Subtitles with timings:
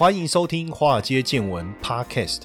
[0.00, 2.44] 欢迎收听《华尔街见闻》Podcast。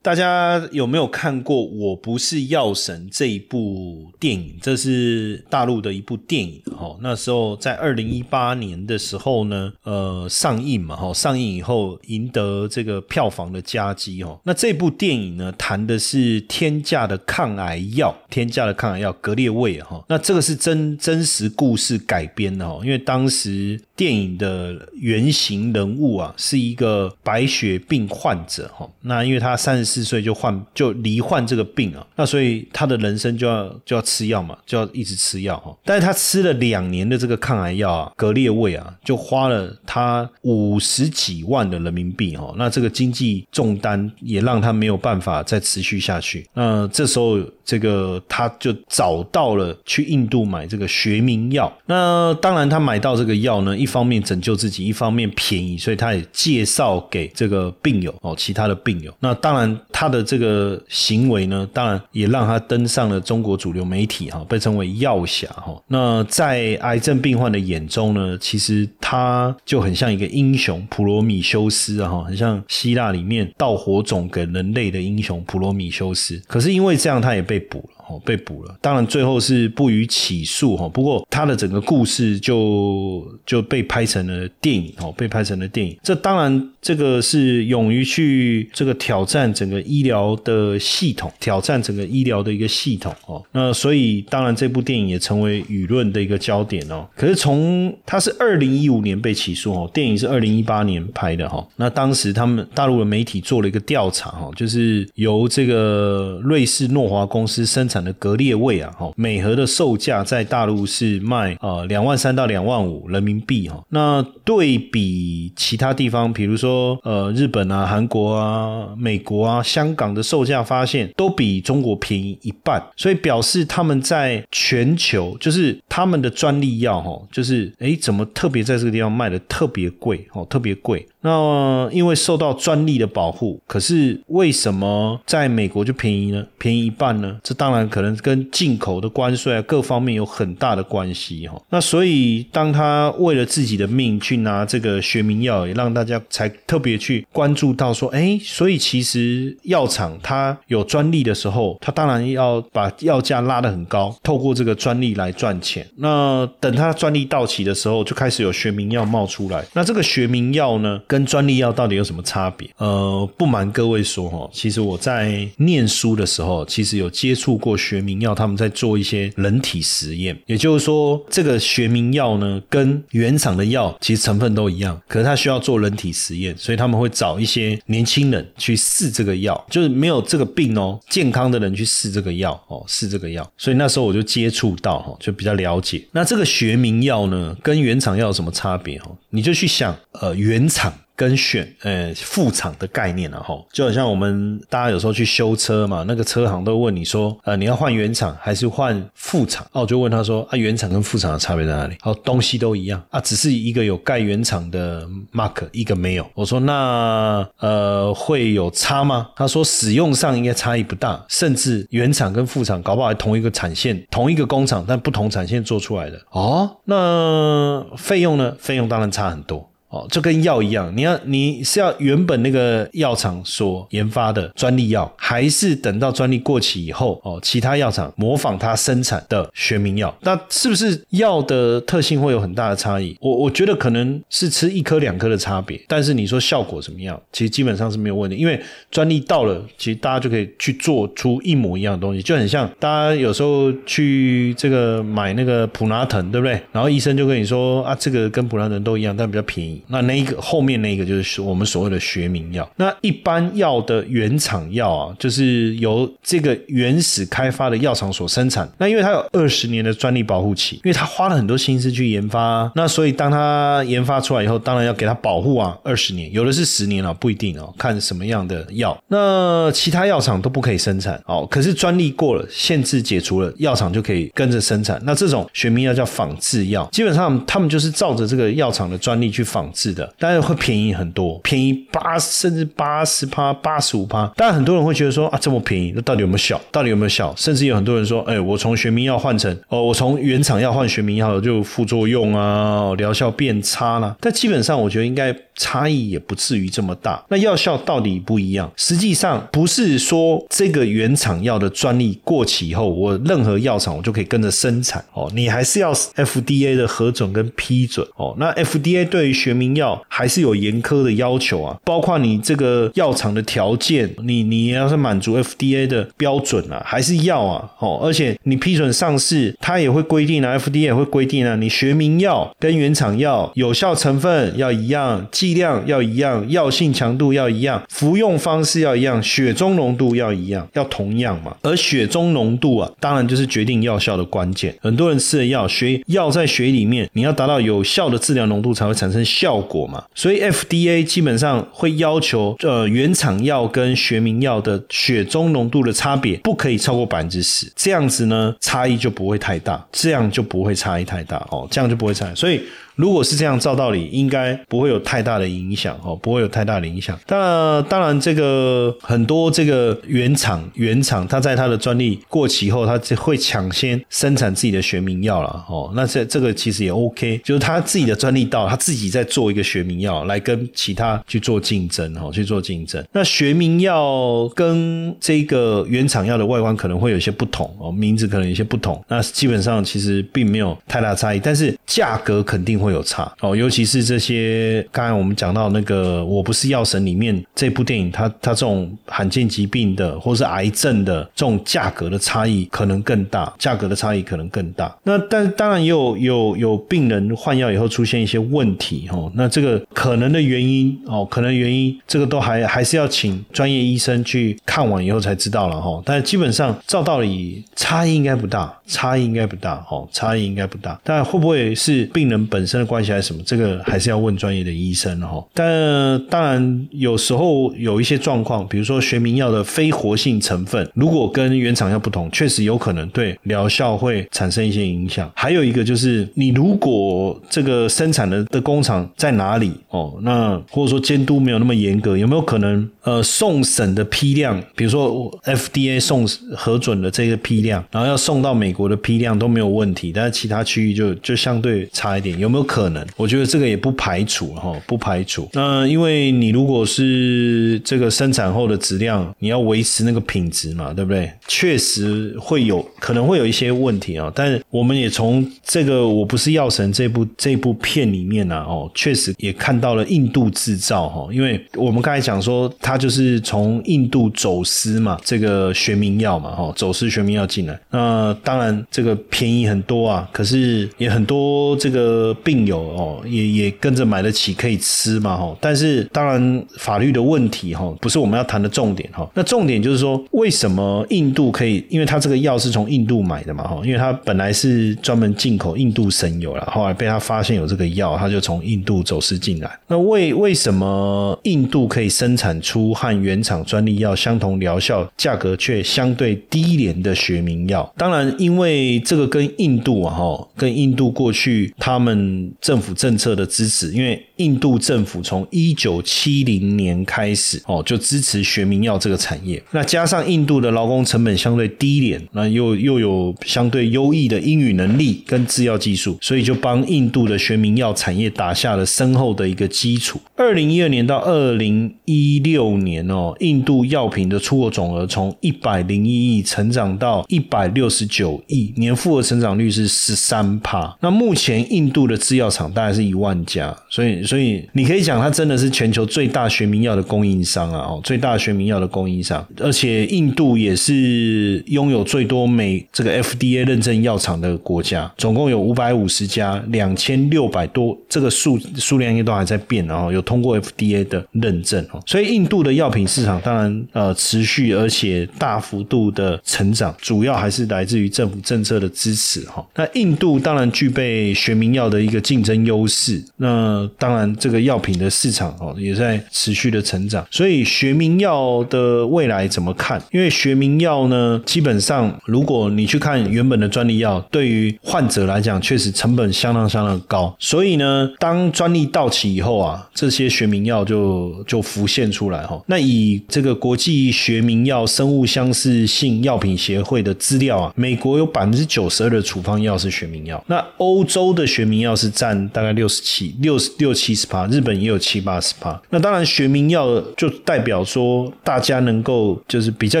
[0.02, 4.56] 大家有没有看过《我不是药神》这一部电影？
[4.62, 6.62] 这是大陆的一部电影。
[6.74, 14.24] 哈，那时候在二零一八年的时候呢，呃，上映嘛，哈，上映以后赢得这个票房的佳绩。
[14.24, 19.78] 哈，那这部电影呢，谈的是天价的抗癌药，天价的抗癌药格列卫。
[19.82, 22.66] 哈，那这个是真真实故事改编的。
[22.66, 23.78] 哈，因为当时。
[24.00, 28.90] 电影的原型人物啊，是一个白血病患者哈。
[29.02, 35.76] 那因为他三十四岁就患就罹患这个病啊，那所以他的人生就要就要吃药嘛，就要一直吃药哈。
[35.84, 42.54] 但是他吃了两年的这个抗癌药啊，格列卫啊，就花了他五十几万的人民币哈。
[42.56, 46.48] 那这个经济重担也让他没有办法再持续下去。
[46.54, 51.70] 那这时候这个他就找到了去印度买这个学名药。
[51.84, 53.90] 那当然他买到这个药呢一。
[53.90, 59.12] 方面拯救自己，一方面便宜，所以他也介绍给这个病友哦，其他的病友。
[59.18, 65.80] 那当然，他的这个行为呢，当然也让他登上了中国主流媒体哈，被称为药侠哈。
[65.88, 76.40] 那在癌症病患的眼中呢，其实他就很像一个英雄普罗米修斯哈，很像希腊里面盗火种给人类的英雄普罗米修斯。
[76.46, 77.99] 可是因为这样，他也被捕了。
[78.10, 80.88] 哦，被捕了，当然最后是不予起诉哈。
[80.88, 85.96] 不过他的整个故事就就被拍成了电影哦，被拍成了电影。
[86.02, 93.40] 这当然这个是勇于去这个挑战整个医疗的系统，挑战整个医疗的一个系统哦。
[93.52, 97.06] 那所以当然这部电影也成为舆论的一个焦点哦。
[97.14, 101.64] 可是从他是二零一五年被起诉哦，电影是二零一八年拍的哈。
[101.76, 107.99] 那当时他们大陆的媒体做了一个调查哈，就是由这个瑞士诺华公司生产。
[108.04, 113.82] 的格列卫啊，哈，每盒的售价在大陆是卖啊两万三到两万五人民币哈。
[113.88, 131.06] 那对比其他地方，比如说呃日本啊、韩国啊、美国啊、香港的售价，发现都比中国便宜一半，所以表示他们在全球就是他们的专利药哈，就是哎怎么特别在这个地方卖的特别贵哦，特别贵。
[131.22, 136.46] 那因为受到专利的保护，可是为什么在美国就便宜呢？
[136.56, 137.38] 便宜一半呢？
[137.42, 141.60] 这当然可能跟进口的关税啊各方面有很大的关系哈。
[141.70, 155.86] 那所以当他为了自己的命去拿这个学名药，也让大家才特别去关注到说，哎，所以其实药厂它有专利的时候，它当然要把药价拉得很高，透过这个专利来赚钱。
[155.96, 159.64] 那等它专利到期的时候，就开始有学名药冒出来。
[159.72, 161.00] 那这个学名药呢？
[161.06, 162.68] 跟专利药到底有什么差别？
[162.76, 170.38] 呃，不瞒各位说哈，其实我在念书的时候，其实有接触过学名药，他们在做一些人体实验。
[170.46, 183.50] 也就是说，这个学名药呢，跟原厂的药其实成分都一样，可是它需要做人体实验，所以他们会找一些年轻人去试这个药，就是没有这个病哦，健康的人去试这个药哦，试这个药。
[183.56, 186.04] 所以那时候我就接触到哈，就比较了解。
[186.12, 189.10] 那这个学名药呢，跟原厂药有什么差别哈？
[189.30, 190.92] 你就去想，呃，原厂。
[191.20, 199.62] 跟选呃副厂的概念了哈，就好像我们大家有时候去修车嘛，那个车行都问你说，呃，你要换原厂还是换副厂？
[199.72, 201.94] 哦，我就问他说，啊，原厂跟副厂的差别在哪里？
[202.00, 206.26] 好，东西都一样啊，只是一个有盖原厂的 mark，一个没有。
[206.32, 209.28] 我说那呃会有差吗？
[209.36, 216.18] 他说使用上应该差异不大，甚至原厂跟副厂搞不好还同一个产线，同一个工厂，但不同产线做出来的。
[216.30, 218.56] 哦，那费用呢？
[218.58, 219.69] 费用当然差很多。
[219.90, 233.16] 哦，就跟药一样，你要你是要原本那个药厂所研发的专利药，还是等到专利过期以后，哦，其他药厂模仿它生产的学名药，那是不是药的特性会有很大的差异？
[233.20, 238.60] 我我觉得可能是吃一颗两颗的差别，但是你说效果怎么样，其实基本上是没有问题，因为
[238.92, 246.60] 专利到了，其实大家就可以去做出一模一样的东西，就很像大家有时候去这个买那个普拿疼，对不对？
[246.70, 249.79] 然后医生就跟你说啊，这个跟普拿疼都一样，但比较便宜。
[249.88, 252.68] 那那一个后面那一个就是我们所谓的学名药。
[252.76, 258.70] 那一般药的原厂药啊，就是由这个原始开发的药厂所生产。
[258.78, 268.96] 那因为它有二十年的专利保护期，因为它花了很多心思去研发，那所以当它研发出来以后，当然要给它保护啊，二十年，有的是十年啊，不一定哦，看什么样的药。
[269.08, 275.00] 那其他药厂都不可以生产哦，可是专利过了，限制解除了，药厂就可以跟着生产。
[275.04, 284.26] 那这种学名药叫仿制药，基本上他们就是照着这个药厂的专利去仿制的，当然会便宜很多，便宜八甚至八十趴、八十五趴。
[284.36, 286.60] 当然很多人会觉得说啊，这么便宜，那到底有没有效？
[286.70, 287.34] 到底有没有效？
[287.36, 294.16] 甚至有很多人说，哎，我从学名药换成哦，我从原厂药换学名药就副作用啊，疗效变差了。
[294.20, 295.34] 但基本上我觉得应该。
[295.60, 297.22] 差异也不至于这么大。
[297.28, 298.72] 那药效到底不一样？
[298.76, 305.30] 实际上不是说这个原厂药的专利过期以后，我任何药厂我就可以跟着生产哦。
[305.34, 308.34] 你还是要 FDA 的核准跟批准哦。
[308.38, 318.00] 那 FDA 对于学名药还是有严苛的要求啊，包括你这个药厂的条件，你你要是满足 FDA 的标准啊，还是要啊哦。
[318.02, 325.26] 而且你批准上市，它也会规定啊，FDA 也会规定啊，你学名药跟原厂药有效成分要一样。
[325.30, 331.56] 剂量要一样，药性强度要一样，服用方式要一样，血中浓度要一样，要同样嘛。
[331.62, 334.74] 而血中浓度啊，当然就是决定药效的关键。
[334.80, 340.02] 很多人吃的药，血药在血里面，你要达到有效的治疗浓度才会产生效果嘛。
[340.14, 352.34] 所以 FDA 基本上会要求，呃，原厂药跟学名药的血中浓度的差别不可以超过百分之十，这样子呢，差异就不会太大，这样就不会差异太大哦，这样就不会差。
[352.34, 352.60] 所以。
[353.00, 357.18] 如果是这样，照道理应该不会有太大的影响哦，不会有太大的影响。
[357.28, 365.90] 那当然，这个很多这个原厂原厂，它在它的专利过期后，它就会抢先生产自己的学名药了哦。
[365.96, 373.02] 那这这个其实也 OK，就是他自己的专利到，他自己在做一个学名药来跟其他去做竞争哦，去做竞争。
[373.12, 379.02] 那学名药跟这个原厂药的外观可能会有些不同哦，名字可能有些不同。
[379.08, 382.89] 那基本上其实并没有太大差异，但是价格肯定会。
[382.90, 394.94] 有差哦，尤其是这些刚才我们讲到那个《我不是药神》里面这部电影，它它这种罕见疾病的或是癌症的这种价格的差异可能更大，价格的差异可能更大。
[395.04, 406.02] 那但当然也有有有病人换药以后出现一些问题哦，那这个可能的原因哦，可能原因这个都还还是要请专业医生去看完以后才知道了哈。
[406.04, 410.98] 但基本上照道理差异应该不大，差异应该不大哦，差异应该不大。
[411.04, 412.79] 但会不会是病人本身？
[412.84, 413.42] 关系还是什么？
[413.44, 415.44] 这个还是要问专业的医生哈。
[415.52, 425.30] 但当然，有时候有一些状况，比如说学名药的非活性成分，如果跟原厂药不同，确实有可能对疗效会产生一些影响。
[425.34, 436.24] 还有一个就是，你如果这个生产的的工厂在哪里哦，那或者说监督没有那么严格，有没有可能呃送审的批量，比如说 FDA 送
[436.56, 442.59] 核准的这个批量，然后要送到美国的批量都没有问题，但是其他区域就就相对差一点，有没有？
[442.62, 445.48] 可能，我觉得这个也不排除哈，不排除。
[445.52, 451.30] 那因为你如果是这个生产后的质量，你要维持那个品质嘛，对不对？
[451.48, 454.30] 确实会有可能会有一些问题啊。
[454.34, 461.28] 但我们也从这个《我不是药神》这部这部片里面呢，哦，确实也看到了印度制造哈。
[461.32, 467.80] 因为我们刚才讲说，它就是从印度走私嘛，这个学名药嘛，哈，走私学名药进来。
[467.90, 472.49] 那当然这个便宜很多啊，可是也很多这个病。
[472.50, 475.56] 病友哦，也也跟着买得起，可以吃嘛哈。
[475.60, 479.30] 但是当然法律的问题哈，不是我们要谈的重点哈。
[479.34, 481.86] 那重点就是说，为什么印度可以？
[481.88, 483.80] 因为它这个药是从印度买的嘛哈。
[483.84, 489.70] 因为它本来是专门进口印度神油了，后来被他发现有这个药，他就从印度走私进来。
[489.86, 497.88] 那为为什么印度可以生产出和原厂专利药相同疗效、价格却相对低廉的学名药？
[497.96, 502.39] 当然，因为这个跟印度啊哈，跟印度过去他们。
[502.60, 509.62] 政府政策的支持，因为印度政府从一九七零年开始哦，就支持学名药这个产业。
[509.72, 520.20] 那加上印度的劳工成本相对低廉，那又又有相对优异的英语能力跟制药技术，所以就帮印度的学名药产业打下了深厚的一个基础。
[520.36, 530.96] 二零一二年到二零一六年哦，印度药品的出口总额从一百零一亿成长到一百六十九亿，年复合成长率是十三帕。
[531.00, 559.66] 那目前印度的制药厂大概是一万家，所以所以你可以讲它真的是全球最大学名药的供应商啊，哦，最大学名药的供应商，而且印度也是拥有最多美这个 FDA 认证药厂的国家，总共有五百五十家，两千六百多，这个数数量应该都还在变，然后有通过 FDA 的认证哦，所以印度的药品市场当然呃持续而且大幅度的成长，主要还是来自于政府政策的支持哈。
[559.74, 570.00] 那印度当然具备学名药的一个竞争优势，那当然这个药品的市场哦也在持续的成长，所以学名药的未来怎么看？
[570.12, 582.60] 因为学名药呢，基本上如果你去看原本的专利药，对于患者来讲确实成本相当相当高，所以呢，当专利到期以后啊，这些学名药就就浮现出来哈。
[582.66, 595.80] 那以这个国际学名药生物相似性药品协会的资料啊，美国有百分之九十二的处方药是学名药，那欧洲的学名药是占大概六十七六十六七十趴，日本也有七八十趴。
[595.90, 600.00] 那当然学名药就代表说大家能够就是比较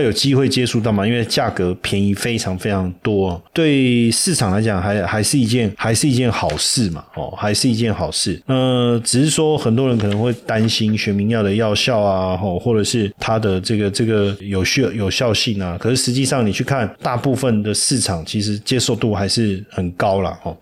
[0.00, 8.40] 有机会接触到嘛，因为价格便宜非常非常多，对市场来讲还还是一件还是一件好事嘛，哦，还是一件好事。
[8.46, 15.76] 呃，只是说很多人可能会担心学名药的药效啊，哦，或者是它的这个这个有效有效性啊。
[15.78, 20.56] 可是实际上你去看大部分的市场，其实接受度还是很高了，哦。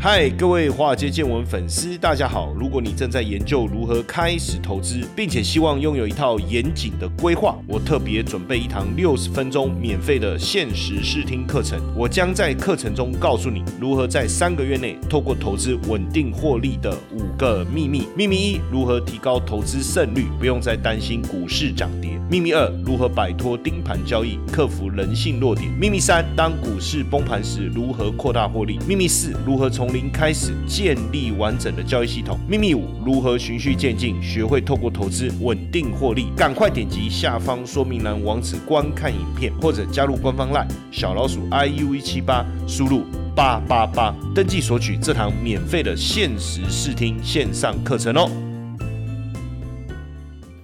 [0.00, 2.54] 嗨，各位华尔街见闻粉丝，大家好！
[2.54, 11.80] 如果你正在研究如何开始投资，并且希望拥有一套严谨的规划，我特别准备一堂六十分钟免费的限时试听课程。
[11.96, 18.06] 我将在课程中告诉你如何在三个月内透过投资稳定获利的五个秘密。
[18.16, 22.17] 秘密一：如何提高投资胜率，不用再担心股市涨跌。
[22.30, 25.72] 秘密二：如何摆脱盯盘交易，克服人性弱点。
[25.80, 28.78] 秘密三：当股市崩盘时，如何扩大获利。
[28.86, 32.38] 秘密四：如何从零开始建立完整的交易系统。
[32.46, 36.26] 秘密五：如何循序渐进，学会透过投资稳定获利。
[36.36, 48.30] 赶快点击下方说明栏网址观看影片，或者加入官方 LINE 小老鼠 iu 一七八，输入八八八登记索取这堂免费的限时试听线上课程哦。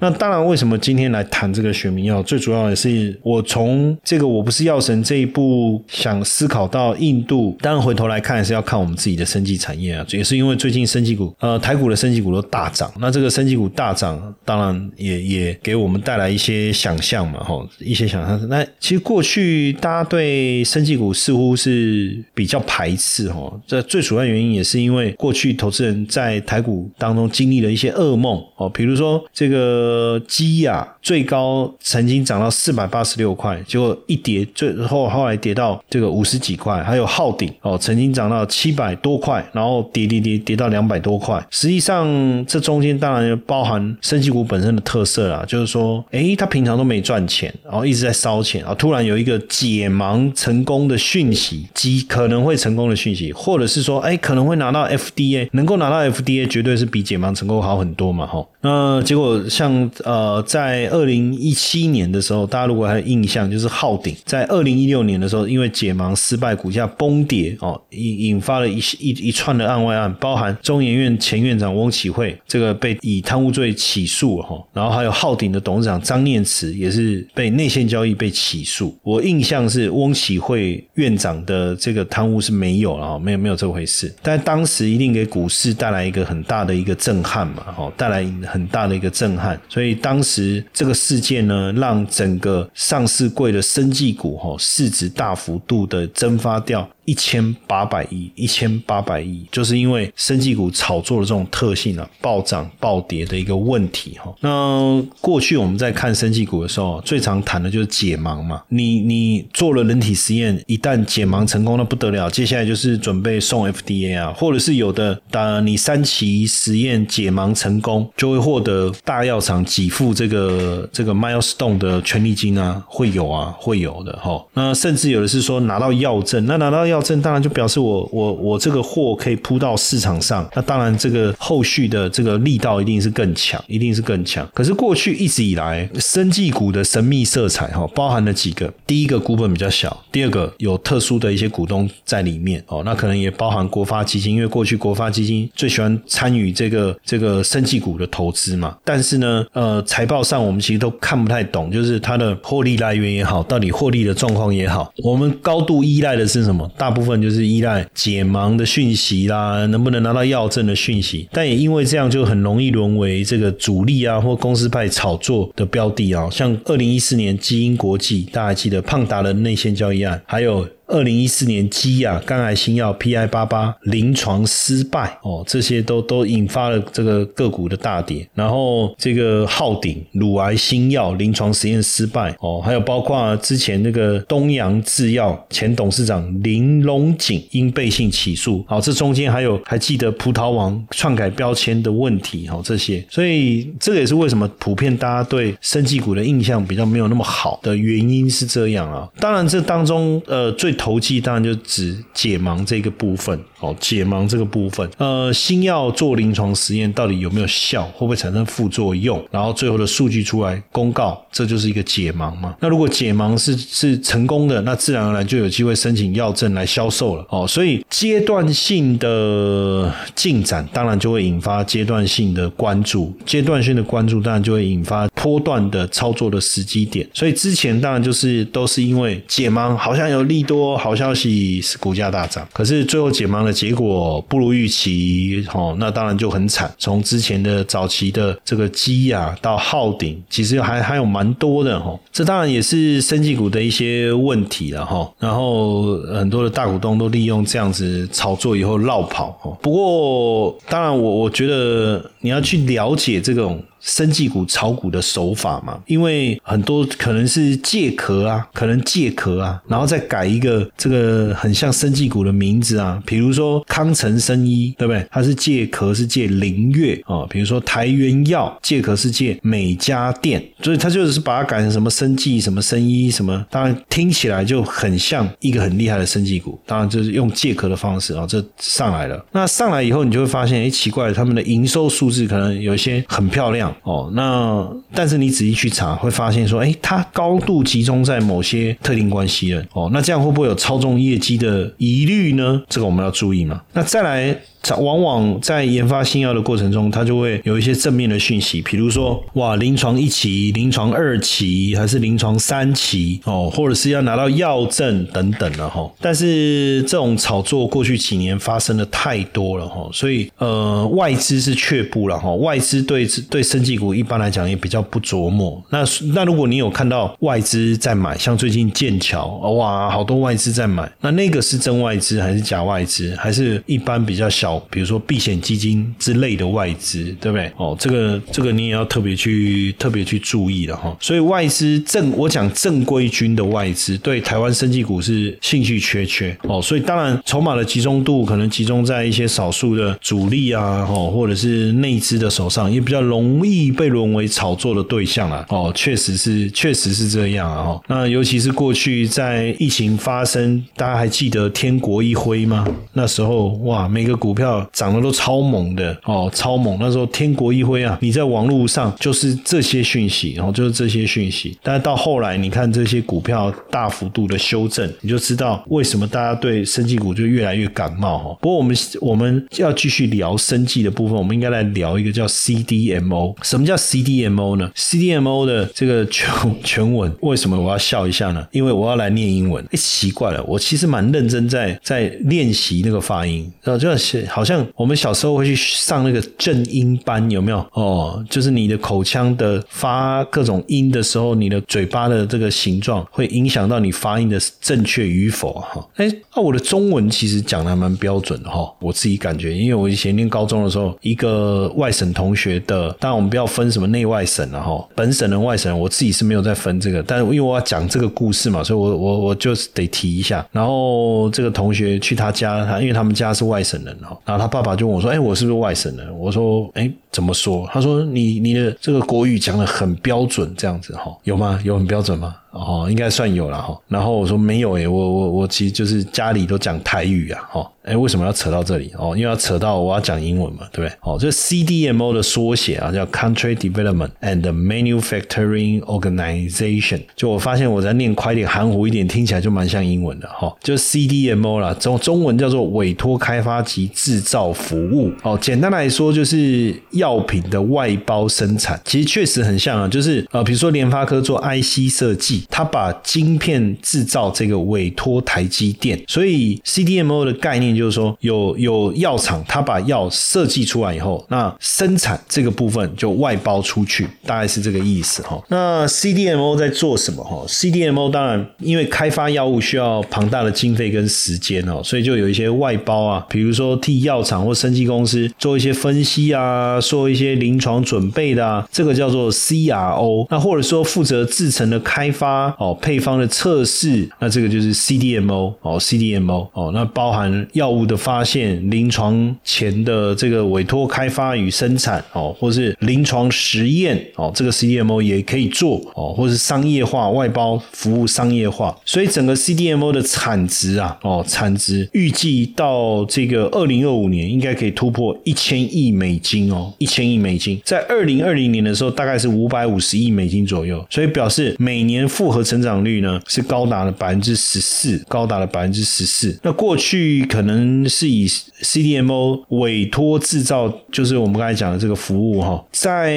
[0.05, 2.23] 那当然，为什么今天来谈这个学名药？
[2.25, 7.57] 最主要也是，我从这个《我不是药神》这一部想思考到印度。
[7.63, 12.93] 当然，回头来看是要看我们自己的生技产业啊，也是因为最近生技股，呃，台股的生技股都大涨。
[13.01, 18.47] 那这个生技股大涨，当然也也给我们带来一些想象嘛，哈，一些想象。
[18.51, 29.94] 那其实过去大家对生技股似乎是比较排斥，哈，这最主要原因也是因为过去投资人在台股当中经历了一些噩梦，哦，比如说这个。
[29.95, 36.83] 呃，基呀最高曾经涨到四百八十六块，结果一跌，最后后来跌到这个五十几块。
[36.83, 41.45] 还有昊鼎哦，曾经涨到七百多块，然后跌跌跌跌到两百多块。
[41.51, 58.45] 实际上，这中间当然包含升级股本身的特色啦，就是说，诶，他平常都没赚钱，然后一直在烧钱啊，突然有一个解盲成功的讯息，基可能会成功的讯息，或者是说，诶，可能会拿到 FDA，能够拿到 FDA，绝对是比解盲成功好很多嘛，哈。
[58.63, 59.74] 那结果像。
[60.05, 78.97] 呃，在二零一七年的时候，大家如果还有印象，就是昊鼎在二零一六年的时候，因为解盲失败，股价崩跌哦，引引发了一一一串的案外案，包含中研院前院长翁启惠这个被以贪污罪起诉哈，然后还有昊鼎的董事长张念慈也是被内线交易被起诉。
[79.03, 89.61] 我印象是翁启惠院长的这个贪污是没有了，没有没有这回事，但当时一定给股市带来一个很大的一个震撼嘛，哈，带来很大的一个震撼。
[89.69, 96.89] 所以当时这个事件呢，让整个上市柜的生技股哈市值大幅度的蒸发掉。
[97.05, 104.35] 一千八百亿，一千八百亿，就是因为生技股炒作的这种特性啊，暴涨暴跌的一个问题哈。
[104.41, 108.63] 那过去我们在看生技股的时候，最常谈的就是解盲嘛。
[108.69, 124.43] 你你做了人体实验，一旦解盲成功，那不得了，接下来就是准备送 FDA 啊，或者是有的，当你三期实验解盲成功，就会获得大药厂给付这个这个 milestone 的权利金啊，会有啊，会有的哈。
[124.55, 126.94] 那甚至有的是说拿到药证，那拿到药。
[126.95, 134.49] 药证当然就表示我我我这个货可以铺到市场上，那当然这个后续的这个力道一定是更强，一定是更强。
[134.55, 148.77] 可是过去一直以来，生技股的神秘色彩哈，包含了几个：第一个股本比较小，第二个有特殊的一些股东在里面哦，那可能也包含国发基金，因为过去国发基金最喜欢参与这个这个生技股的投资嘛。
[148.85, 156.71] 但是呢，呃，财报上我们其实都看不太懂，就是它的获利来源也好，到底获利的状况也好，我们高度依赖的是什么？
[156.85, 170.69] 大部分就是依赖解盲的讯息啦，能不能拿到药证的讯息，但也因为这样就很容易沦为这个主力啊或公司派炒作的标的啊，像二零一四年基因国际，大家记得胖达人内线交易案，还有。
[170.87, 178.29] 二零一四年基亚肝癌新药 PI 八八临床失败哦，这些都都引发了这个个股的大跌。
[178.35, 199.09] 然后这个浩鼎乳癌新药临床实验失败哦，还有包括之前那个东洋制药前董事长林龙锦因被性起诉，好，这中间还有还记得葡萄王篡改标签的问题哦，这些，所以这个也是为什么普遍大家对生技股的印象比较没有那么好的原因是这样啊。
[199.19, 200.74] 当然这当中呃最。
[200.75, 212.55] 投机当然就指解盲这个部分哦，解盲这个部分，呃，新药做临床实验到底有没有效，会不会产生副作用，然后最后的数据出来公告，这就是一个解盲嘛。
[212.61, 217.47] 那如果解盲是是成功的，那自然而然就有机会申请药证来销售了哦。
[217.47, 227.09] 所以阶段性的进展，当然就会引发阶段性的关注，阶段性的关注当然就会引发波段的操作的时机点。
[227.15, 230.64] 所以之前当然就是都是因为解盲好像有利多。
[230.77, 236.73] 好消息是股价大涨，可是最后解盲的结果不如预期，哦，那当然就很惨。
[236.79, 241.95] 从之前的早期的这个鸡啊到昊鼎，其实还还有蛮多的哈。
[242.13, 245.11] 这当然也是生技股的一些问题了哈。
[245.19, 249.57] 然后很多的大股东都利用这样子炒作以后绕跑哦。
[249.61, 253.63] 不过当然我我觉得你要去了解这种。
[253.85, 265.07] 生技股炒股的手法嘛，因为很多可能是借壳啊，可能借壳啊，然后再改一个这个很像生技股的名字啊，比如说康城生医，对不对？
[265.11, 279.23] 它是借壳是借灵月啊，比如说台元药借壳是借美家电，所以它就是把它改成什么生技、什么生医、什么，当然听起来就很像一个很厉害的生技股，当然就是用借壳的方式啊，这上来了。
[279.33, 283.74] 那上来以后，你就会发现，哎，奇怪，他们的营收数字可能有一些很漂亮。
[283.83, 289.67] 哦，那但是你仔细去查，会发现说，哎，它高度集中在某些特定关系人。
[289.73, 292.63] 哦，那这样会不会有操纵业绩的疑虑呢？
[292.69, 293.61] 这个我们要注意嘛。
[293.73, 294.39] 那再来。
[294.79, 305.91] 往往在研发新药的过程中，它就会有一些正面的讯息，比如说哇，临床一期、临床二期还是临床三期哦，或者是要拿到药证等等的哈。
[306.01, 312.33] 但是这种炒作过去几年发生的太多了哈，所以呃外资是却步了哈。
[312.35, 315.63] 外资对对生技股一般来讲也比较不琢磨。
[315.71, 324.54] 那那如果你有看到外资在买，像最近剑桥哇，好多外资在买，那那个是真外资还是假外资，还是一般比较小？
[324.71, 327.51] 比如说避险基金之类的外资，对不对？
[327.57, 330.97] 哦，这个这个你也要特别去特别去注意了哈。
[331.01, 336.61] 所以外资正我讲正规军的外资对台湾生技股是兴趣缺缺哦。
[336.63, 345.45] 所以当然筹码的集中度可能集中在一些少数的主力啊，哦，或者是内资的手上，也比较容易被沦为炒作的对象啊。
[345.49, 347.63] 哦，确实是确实是这样啊。
[347.63, 352.67] 哈，那尤其是过去在疫情发生，大家还记得天国一辉吗？
[352.93, 354.44] 那时候哇，每个股票。
[354.73, 356.77] 涨得都超猛的哦，超猛！
[356.81, 361.57] 那时候天国一辉啊，你在网络上就是这些讯息，然后就是这些讯息。
[361.63, 368.37] 但是到后来，你看这些股票大幅度的修正，你就知道为什么大家对生技股就越来越感冒哈。
[368.41, 373.35] 不过我们我们要继续聊生技的部分，我们应该来聊一个叫 CDMO。
[373.43, 378.47] 什么叫 CDMO 呢？CDMO 的这个全全文为什么我要笑一下呢？
[378.51, 379.65] 因为我要来念英文。
[379.67, 384.29] 哎，奇怪了，我其实蛮认真在在练习那个发音，然后就写。
[384.35, 387.65] 好像我们小时候会去上那个正音班，有没有？
[387.75, 395.89] 哦，就是你的口腔的发各种音的时候，你的嘴巴的这个形状会影响到你发音的正确与否哈。
[395.95, 410.45] 哎，那我的中文其实讲的还蛮标准的哈，我自己感觉，因为我以前念高中的时候，一个外省同学的，当然我们不要分什么内外省了哈，本省人、外省人，我自己是没有在分这个，但因为我要讲这个故事嘛，所以我我我就是得提一下。
[410.51, 414.14] 然后这个同学去他家，他因为他们家是外省人哈。
[414.25, 421.59] 然后他爸爸就问我说：“哎，我是不是外省人？”我说：“哎，怎么说？”他说：“你你的这个国语讲的很标准，这样子哈，有吗？
[421.65, 423.77] 有很标准吗？”哦，应该算有了哈。
[423.89, 427.71] 然后我说没有诶，我我我其实就是家里都讲台语啊，哈。
[427.83, 428.93] 哎，为什么要扯到这里？
[428.97, 430.97] 哦，因为要扯到我要讲英文嘛，对不对？
[431.03, 437.03] 哦，这 CDMO 的缩写啊，叫 Country Development and Manufacturing Organization。
[437.17, 440.55] 就我发现我在念快点、含糊一点，听起来就蛮像英文的哈。
[440.63, 445.13] 就 CDMO 啦，中中文叫做委托开发及制造服务。
[445.23, 465.39] 哦，简单来说就是药药品的外包生产，其实确实很像啊，就是呃，比如说联发科做 IC 设计，他把晶片制造这个委托台积电，所以 CDMO 的概念就是说，有有药厂，他把药设计出来以后，那生产这个部分就外包出去，大概是这个意思哈。
[465.49, 480.29] 那 CDMO 在做什么哈？CDMO 当然因为开发药物需要庞大的经费跟时间哦，所以就有一些外包啊，比如说替药厂或生技公司做一些分析啊，做一些临床准备的啊，这个叫做 CRO。
[480.31, 516.39] 那或者说负责制成的开发哦，配方的测试，那这个就是 CDMO 哦，CDMO 哦，那包含药物的发现、临床前的这个委托开发与生产哦，或是临床实验哦，这个 CDMO 也可以做哦，或是商业化外包服务商业化，所以整个 CDMO 的产值啊哦，产值预计到这个二零二五年应该可以突破一千亿美金哦，一千亿美金，在二零二零年的时候大概是五百五十亿美金左右，所以表示每年复合成长率呢是高达了百分之十四，高达了百分之十四。
[516.43, 523.15] 那过去可能是以 CDMO 委托制造，就是我们刚才讲的这个服务哈，在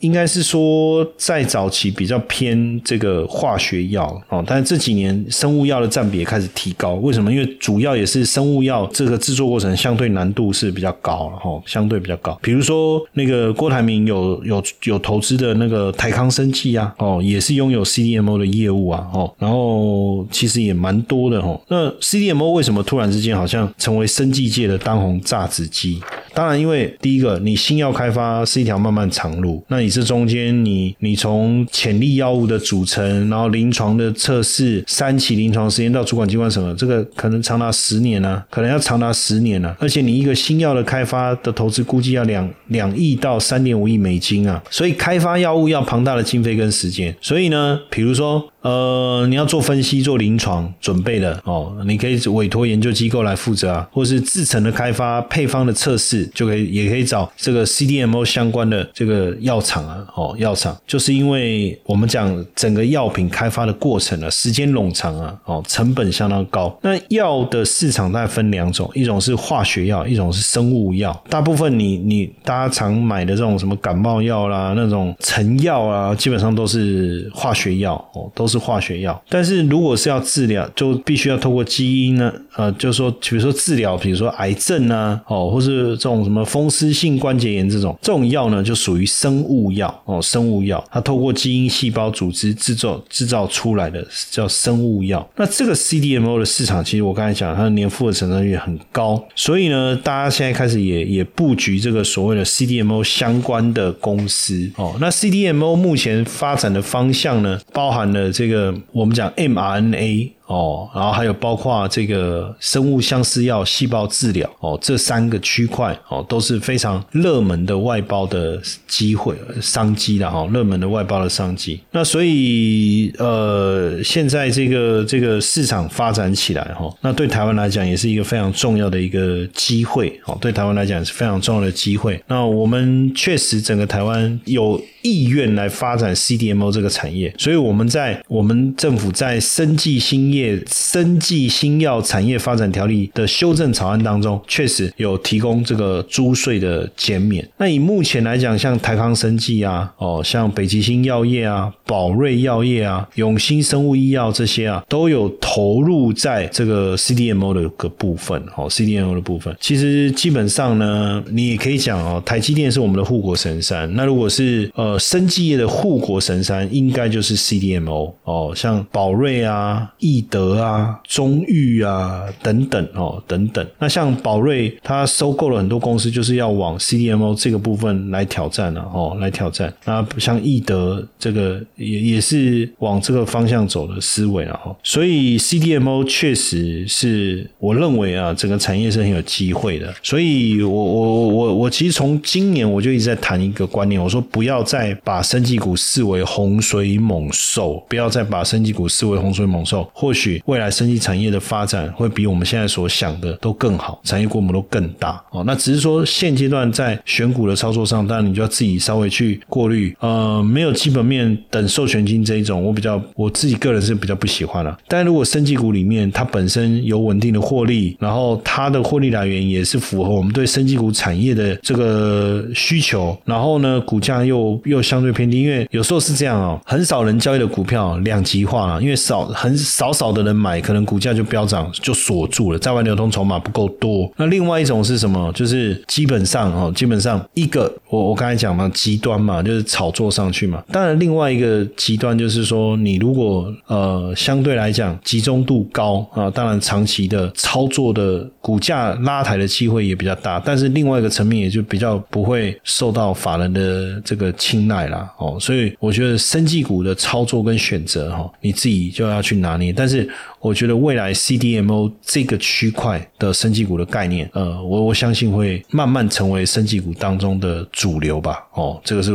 [0.00, 6.94] 应该是说在早期比较偏这个化学药哦，但是这几年生物药的占比也开始提高。
[6.96, 7.32] 为什么？
[7.32, 12.38] 因为主要也是生物药这个制作过程相对难度是比较高了哈，相对比较高。
[12.46, 21.60] 比如说那个郭台铭有有有投资的那个台康生技啊，哦，也是拥有 CDMO 的业务啊，哦，然后其实也蛮多的哦。
[21.66, 26.00] 那 CDMO 为什么突然之间好像成为生技界的当红榨汁机？
[26.32, 39.74] 当然，因为第一个，你新药开发是一条漫漫长路，那你这中间，你你从潜力药物的组成，然后临床的测试，三期临床实验到主管机关什么，这个可能长达十年呢，可能要长达十年呢。
[39.80, 47.16] 而且你一个新药的开发的投资估计要两两两亿到三点五亿美金啊，所以开发药物要庞大的经费跟时间。
[47.20, 48.52] 所以呢，比如说。
[48.66, 66.76] 呃，你要做分析、做临床准备的哦，你可以委托研究机构来负责啊，或是制成的开发、配方的测试，就可以也可以找这个 CDMO 相关的这个药厂啊，哦，药厂，就是因为我们讲整个药品开发的过程啊，时间冗长啊，哦，成本相当高。
[66.82, 71.16] 那药的市场大概分两种，一种是化学药，一种是生物药。
[71.30, 78.55] 大部分你你大家常买的这种什么感冒药啦，那种成药啊，基本上都是化学药哦，都是。
[78.58, 95.26] 化学药，但是如果是要治疗，就必须要透过基因呢，呃，就是说，比如说治疗，比如说癌症啊，哦，或是这种什么风湿性关节炎这种，这种药呢，就属于生物药哦，生物药，它透过基因细胞组织制造制造出来的叫生物药。
[95.36, 104.96] 那这个 CDMO 的市场，其实我刚才讲，它的年复合成长率很高，所以呢，大家现在开始也也布局这个所谓的 CDMO 相关的公司哦。
[105.00, 108.46] 那 CDMO 目前发展的方向呢，包含了这。
[108.48, 110.35] 个我们讲 mRNA。
[110.46, 121.80] 哦，然后还有包括这个生物相似药、细胞治疗哦，这三个区块哦都是非常热门的外包的机会商机的哈，热门的外包的商机。
[121.90, 132.22] 那所以呃，现在这个这个市场发展起来哈，那对台湾来讲也是一个非常重要的一个机会哦，对台湾来讲是非常重要的机会。
[132.28, 147.48] 那我们确实整个台湾有意愿来发展 CDMO 这个产业，所以我们在我们政府在生计新业业生技新药产业发展条例的修正草案当中，确实有提供这个租税的减免。
[147.56, 158.42] 那以目前来讲，像台康生技啊，哦，像北极星药业啊、宝瑞药业啊、永兴生物医药这些啊，都有投入在这个 CDMO 的个部分。
[158.56, 163.90] 哦，CDMO 的部分，其实基本上呢，你也可以讲哦，台积电是我们的护国神山。
[163.94, 170.25] 那如果是呃生技业的护国神山，应该就是 CDMO 哦，像宝瑞啊、易。
[170.30, 173.66] 德啊，中裕啊，等等哦，等等。
[173.78, 179.72] 那像宝瑞，它收购了很多公司，就是要往 CDMO 这个部分来挑战了哦，来挑战。
[179.84, 184.74] 那像易德这个也也是往这个方向走的思维了哈。
[184.82, 189.92] 所以 CDMO 确实是我认为啊，整个产业是很有机会的。
[190.02, 205.44] 所以我我我我其实从今年我就一直在谈一个观念，我说不要再把生技股视为洪水猛兽，不要再把生技股视为洪水猛兽，或许未来生技产业的发展会比我们现在所想的都更好，产业规模都更大哦。
[205.46, 209.94] 那只是说现阶段在选股的操作上，当然你就要自己稍微去过滤。
[210.00, 214.76] 呃，没有基本面等授权金这一种，我比较我自己个人是比较不喜欢了。
[214.88, 234.08] 但如果生技股里面它本身有稳定的获利，然后它的获利来源也是符合我们对生技股产业的这个需求，然后呢，股价又又相对偏低，因为有时候是这样哦，很少人交易的股票两极化了，因为少很少少好的人买，可能股价就飙涨就锁住了，在外流通筹码不够多。
[234.16, 235.32] 那另外一种是什么？
[235.32, 240.62] 就是基本上哦，基本上一个我我刚才讲嘛，极端嘛，就是炒作上去嘛。
[240.70, 250.40] 当然，另外一个极端就是说，你如果呃相对来讲集中度高啊，当然长期的操作的股价拉抬的机会也比较大。
[250.44, 255.12] 但是另外一个层面也就比较不会受到法人的这个青睐啦。
[255.18, 255.36] 哦。
[255.40, 259.72] 所以我觉得生技股的操作跟选择哈，你自己就要去拿捏。
[259.72, 259.95] 但是
[260.40, 268.44] 我觉得未来 CDMO 这个区块的升级股的概念，呃，我我相信会慢慢成为升级股当中的主流吧。
[268.54, 269.12] 哦，这个是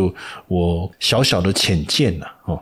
[0.47, 2.27] 我小小的浅见了。
[2.45, 2.61] 哦。